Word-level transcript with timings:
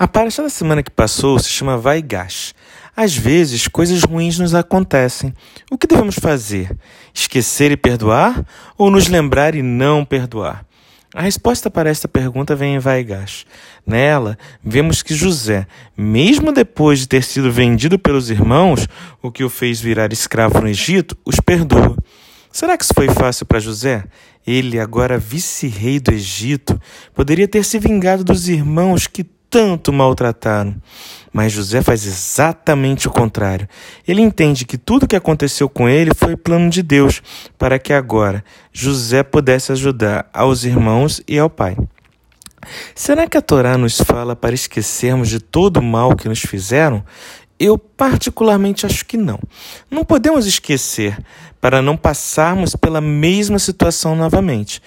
A 0.00 0.08
paraxá 0.08 0.42
da 0.42 0.48
semana 0.48 0.82
que 0.82 0.90
passou 0.90 1.38
se 1.38 1.50
chama 1.50 1.76
Vaigash. 1.76 2.54
Às 2.96 3.14
vezes, 3.14 3.68
coisas 3.68 4.02
ruins 4.02 4.38
nos 4.38 4.54
acontecem. 4.54 5.34
O 5.70 5.76
que 5.76 5.86
devemos 5.86 6.14
fazer? 6.18 6.74
Esquecer 7.12 7.70
e 7.70 7.76
perdoar 7.76 8.42
ou 8.78 8.90
nos 8.90 9.08
lembrar 9.08 9.54
e 9.54 9.60
não 9.60 10.02
perdoar? 10.02 10.64
A 11.14 11.20
resposta 11.20 11.70
para 11.70 11.90
esta 11.90 12.08
pergunta 12.08 12.56
vem 12.56 12.76
em 12.76 12.78
Vaigash. 12.78 13.44
Nela, 13.86 14.38
vemos 14.64 15.02
que 15.02 15.14
José, 15.14 15.66
mesmo 15.94 16.50
depois 16.50 17.00
de 17.00 17.06
ter 17.06 17.22
sido 17.22 17.52
vendido 17.52 17.98
pelos 17.98 18.30
irmãos, 18.30 18.88
o 19.20 19.30
que 19.30 19.44
o 19.44 19.50
fez 19.50 19.82
virar 19.82 20.14
escravo 20.14 20.62
no 20.62 20.68
Egito, 20.68 21.14
os 21.26 21.36
perdoa. 21.40 21.94
Será 22.50 22.78
que 22.78 22.84
isso 22.84 22.94
foi 22.94 23.08
fácil 23.10 23.44
para 23.44 23.60
José? 23.60 24.04
Ele, 24.46 24.80
agora 24.80 25.18
vice-rei 25.18 26.00
do 26.00 26.10
Egito, 26.10 26.80
poderia 27.14 27.46
ter 27.46 27.62
se 27.66 27.78
vingado 27.78 28.24
dos 28.24 28.48
irmãos 28.48 29.06
que 29.06 29.26
tanto 29.50 29.92
maltrataram. 29.92 30.76
Mas 31.32 31.52
José 31.52 31.82
faz 31.82 32.06
exatamente 32.06 33.08
o 33.08 33.10
contrário. 33.10 33.68
Ele 34.06 34.22
entende 34.22 34.64
que 34.64 34.78
tudo 34.78 35.04
o 35.04 35.06
que 35.08 35.16
aconteceu 35.16 35.68
com 35.68 35.88
ele 35.88 36.12
foi 36.14 36.36
plano 36.36 36.70
de 36.70 36.82
Deus, 36.82 37.22
para 37.58 37.78
que 37.78 37.92
agora 37.92 38.44
José 38.72 39.22
pudesse 39.22 39.72
ajudar 39.72 40.28
aos 40.32 40.64
irmãos 40.64 41.20
e 41.28 41.38
ao 41.38 41.50
pai. 41.50 41.76
Será 42.94 43.26
que 43.26 43.36
a 43.36 43.42
Torá 43.42 43.76
nos 43.76 44.00
fala 44.00 44.36
para 44.36 44.54
esquecermos 44.54 45.28
de 45.28 45.40
todo 45.40 45.78
o 45.78 45.82
mal 45.82 46.14
que 46.14 46.28
nos 46.28 46.40
fizeram? 46.40 47.04
Eu 47.58 47.76
particularmente 47.78 48.86
acho 48.86 49.04
que 49.04 49.16
não. 49.16 49.38
Não 49.90 50.04
podemos 50.04 50.46
esquecer 50.46 51.18
para 51.60 51.82
não 51.82 51.96
passarmos 51.96 52.74
pela 52.74 53.00
mesma 53.00 53.58
situação 53.58 54.16
novamente. 54.16 54.82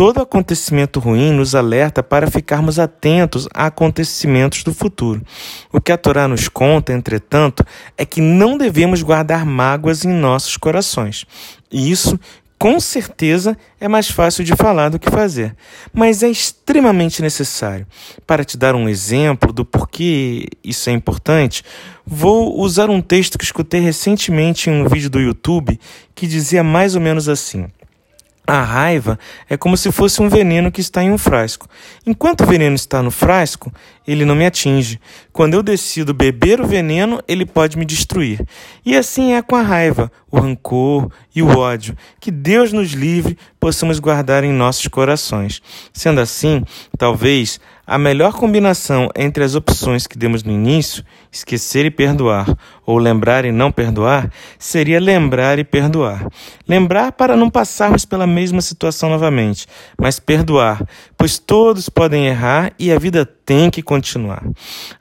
Todo 0.00 0.22
acontecimento 0.22 0.98
ruim 0.98 1.30
nos 1.30 1.54
alerta 1.54 2.02
para 2.02 2.30
ficarmos 2.30 2.78
atentos 2.78 3.46
a 3.52 3.66
acontecimentos 3.66 4.64
do 4.64 4.72
futuro. 4.72 5.20
O 5.70 5.78
que 5.78 5.92
a 5.92 5.98
Torá 5.98 6.26
nos 6.26 6.48
conta, 6.48 6.94
entretanto, 6.94 7.62
é 7.98 8.06
que 8.06 8.22
não 8.22 8.56
devemos 8.56 9.02
guardar 9.02 9.44
mágoas 9.44 10.02
em 10.02 10.08
nossos 10.08 10.56
corações. 10.56 11.26
E 11.70 11.90
isso 11.90 12.18
com 12.58 12.80
certeza 12.80 13.54
é 13.78 13.88
mais 13.88 14.10
fácil 14.10 14.42
de 14.42 14.56
falar 14.56 14.88
do 14.88 14.98
que 14.98 15.10
fazer, 15.10 15.54
mas 15.92 16.22
é 16.22 16.30
extremamente 16.30 17.20
necessário. 17.20 17.86
Para 18.26 18.42
te 18.42 18.56
dar 18.56 18.74
um 18.74 18.88
exemplo 18.88 19.52
do 19.52 19.66
porquê 19.66 20.48
isso 20.64 20.88
é 20.88 20.94
importante, 20.94 21.62
vou 22.06 22.58
usar 22.58 22.88
um 22.88 23.02
texto 23.02 23.36
que 23.36 23.44
escutei 23.44 23.82
recentemente 23.82 24.70
em 24.70 24.72
um 24.72 24.88
vídeo 24.88 25.10
do 25.10 25.20
YouTube 25.20 25.78
que 26.14 26.26
dizia 26.26 26.64
mais 26.64 26.94
ou 26.94 27.02
menos 27.02 27.28
assim. 27.28 27.66
A 28.52 28.64
raiva 28.64 29.16
é 29.48 29.56
como 29.56 29.76
se 29.76 29.92
fosse 29.92 30.20
um 30.20 30.28
veneno 30.28 30.72
que 30.72 30.80
está 30.80 31.04
em 31.04 31.12
um 31.12 31.16
frasco. 31.16 31.68
Enquanto 32.04 32.40
o 32.40 32.46
veneno 32.48 32.74
está 32.74 33.00
no 33.00 33.08
frasco, 33.08 33.72
ele 34.04 34.24
não 34.24 34.34
me 34.34 34.44
atinge. 34.44 35.00
Quando 35.32 35.54
eu 35.54 35.62
decido 35.62 36.12
beber 36.12 36.60
o 36.60 36.66
veneno, 36.66 37.22
ele 37.28 37.46
pode 37.46 37.78
me 37.78 37.84
destruir. 37.84 38.44
E 38.84 38.96
assim 38.96 39.34
é 39.34 39.40
com 39.40 39.54
a 39.54 39.62
raiva, 39.62 40.10
o 40.28 40.40
rancor 40.40 41.12
e 41.32 41.40
o 41.40 41.56
ódio. 41.56 41.96
Que 42.18 42.32
Deus 42.32 42.72
nos 42.72 42.90
livre, 42.90 43.38
possamos 43.60 44.00
guardar 44.00 44.42
em 44.42 44.52
nossos 44.52 44.88
corações. 44.88 45.62
Sendo 45.92 46.20
assim, 46.20 46.64
talvez 46.98 47.60
a 47.90 47.98
melhor 47.98 48.34
combinação 48.34 49.10
entre 49.16 49.42
as 49.42 49.56
opções 49.56 50.06
que 50.06 50.16
demos 50.16 50.44
no 50.44 50.52
início, 50.52 51.04
esquecer 51.28 51.84
e 51.84 51.90
perdoar, 51.90 52.46
ou 52.86 52.96
lembrar 52.98 53.44
e 53.44 53.50
não 53.50 53.72
perdoar, 53.72 54.30
seria 54.60 55.00
lembrar 55.00 55.58
e 55.58 55.64
perdoar. 55.64 56.24
Lembrar 56.68 57.10
para 57.10 57.36
não 57.36 57.50
passarmos 57.50 58.04
pela 58.04 58.28
mesma 58.28 58.60
situação 58.60 59.10
novamente, 59.10 59.66
mas 59.98 60.20
perdoar, 60.20 60.86
pois 61.20 61.38
todos 61.38 61.90
podem 61.90 62.28
errar 62.28 62.72
e 62.78 62.90
a 62.90 62.98
vida 62.98 63.26
tem 63.26 63.68
que 63.68 63.82
continuar. 63.82 64.42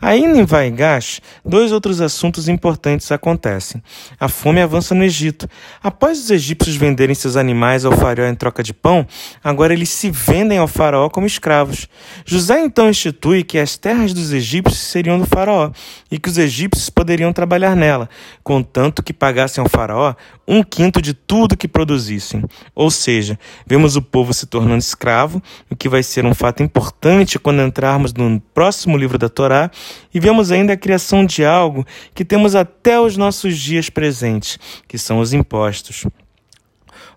Ainda 0.00 0.36
em 0.36 0.44
Vaigash, 0.44 1.20
dois 1.44 1.70
outros 1.70 2.00
assuntos 2.00 2.48
importantes 2.48 3.12
acontecem. 3.12 3.80
A 4.18 4.26
fome 4.26 4.60
avança 4.60 4.96
no 4.96 5.04
Egito. 5.04 5.48
Após 5.80 6.18
os 6.18 6.28
egípcios 6.28 6.74
venderem 6.74 7.14
seus 7.14 7.36
animais 7.36 7.84
ao 7.84 7.92
faraó 7.92 8.26
em 8.26 8.34
troca 8.34 8.64
de 8.64 8.74
pão, 8.74 9.06
agora 9.44 9.72
eles 9.72 9.90
se 9.90 10.10
vendem 10.10 10.58
ao 10.58 10.66
faraó 10.66 11.08
como 11.08 11.24
escravos. 11.24 11.86
José 12.26 12.64
então 12.64 12.90
institui 12.90 13.44
que 13.44 13.56
as 13.56 13.76
terras 13.76 14.12
dos 14.12 14.32
egípcios 14.32 14.80
seriam 14.80 15.20
do 15.20 15.26
faraó 15.26 15.70
e 16.10 16.18
que 16.18 16.28
os 16.28 16.36
egípcios 16.36 16.90
poderiam 16.90 17.32
trabalhar 17.32 17.76
nela, 17.76 18.10
contanto 18.42 19.04
que 19.04 19.12
pagassem 19.12 19.62
ao 19.62 19.70
faraó 19.70 20.16
um 20.48 20.62
quinto 20.62 21.02
de 21.02 21.12
tudo 21.12 21.56
que 21.56 21.68
produzissem. 21.68 22.42
Ou 22.74 22.90
seja, 22.90 23.38
vemos 23.66 23.94
o 23.96 24.02
povo 24.02 24.32
se 24.32 24.46
tornando 24.46 24.78
escravo, 24.78 25.42
o 25.70 25.76
que 25.76 25.90
vai 25.90 26.02
ser 26.02 26.24
um 26.24 26.34
fato 26.34 26.62
importante 26.62 27.38
quando 27.38 27.60
entrarmos 27.60 28.14
no 28.14 28.40
próximo 28.54 28.96
livro 28.96 29.18
da 29.18 29.28
Torá, 29.28 29.70
e 30.12 30.18
vemos 30.18 30.50
ainda 30.50 30.72
a 30.72 30.76
criação 30.76 31.26
de 31.26 31.44
algo 31.44 31.86
que 32.14 32.24
temos 32.24 32.54
até 32.54 32.98
os 32.98 33.18
nossos 33.18 33.58
dias 33.58 33.90
presentes, 33.90 34.58
que 34.88 34.96
são 34.96 35.20
os 35.20 35.34
impostos. 35.34 36.06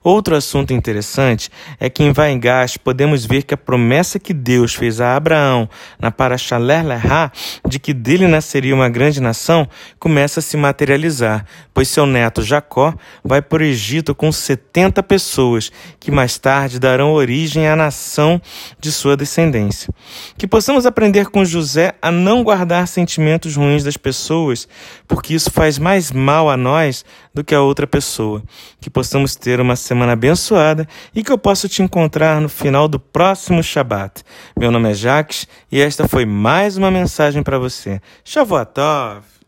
Outro 0.04 0.36
assunto 0.36 0.74
interessante 0.74 1.52
é 1.80 1.88
que 1.88 2.02
em 2.02 2.12
Vaingash 2.12 2.76
podemos 2.78 3.24
ver 3.24 3.44
que 3.44 3.54
a 3.54 3.58
promessa 3.58 4.18
que 4.18 4.34
Deus 4.34 4.74
fez 4.74 5.00
a 5.00 5.16
Abraão 5.16 5.70
na 6.00 6.10
Parashaler 6.10 6.84
Lerá, 6.84 7.32
de 7.68 7.78
que 7.78 7.94
dele 7.94 8.28
nasceria 8.28 8.74
uma 8.74 8.90
grande 8.90 9.22
nação, 9.22 9.68
começa 10.00 10.40
a 10.40 10.44
se 10.44 10.58
materializar, 10.58 11.46
pois 11.72 11.88
seu 11.88 12.08
neto 12.08 12.42
Jacó 12.42 12.96
vai 13.24 13.44
para 13.44 13.62
o 13.62 13.66
Egito 13.66 14.16
com 14.16 14.32
70 14.32 15.04
pessoas, 15.04 15.72
que 16.00 16.10
mais 16.10 16.40
tarde 16.40 16.80
darão 16.80 17.14
origem 17.14 17.68
à 17.68 17.76
nação 17.76 18.42
de 18.80 18.92
sua 18.92 19.16
descendência. 19.16 19.94
Que 20.36 20.48
possamos 20.48 20.88
aprender 20.88 21.28
com 21.28 21.46
José 21.46 21.94
a 22.02 22.12
não 22.12 22.44
guardar 22.44 22.88
sentimentos 22.88 23.56
ruins 23.56 23.84
das 23.84 23.98
pessoas, 23.98 24.68
porque 25.08 25.36
isso 25.36 25.52
faz 25.52 25.78
mais 25.78 26.12
mal 26.12 26.50
a 26.50 26.58
nós 26.58 27.06
do 27.34 27.44
que 27.44 27.54
a 27.54 27.62
outra 27.62 27.86
pessoa. 27.86 28.42
Que 28.80 28.90
possamos 28.90 29.36
ter 29.36 29.62
uma 29.62 29.76
semana 29.92 30.14
abençoada 30.14 30.88
e 31.14 31.22
que 31.22 31.30
eu 31.30 31.38
possa 31.38 31.68
te 31.68 31.84
encontrar 31.84 32.40
no 32.40 32.48
final 32.48 32.88
do 32.88 32.98
próximo 32.98 33.62
Shabat. 33.62 34.24
Meu 34.58 34.72
nome 34.72 34.92
é 34.92 34.94
Jacques 34.94 35.46
e 35.70 35.82
esta 35.82 36.08
foi 36.08 36.26
mais 36.26 36.78
uma 36.78 36.90
mensagem 36.90 37.44
para 37.44 37.60
você. 37.60 38.00
Shavuot 38.24 38.72
Tov! 38.74 39.41